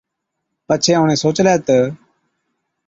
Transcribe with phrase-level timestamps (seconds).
[0.67, 1.77] پڇي اُڻهين سوچلَي تہ،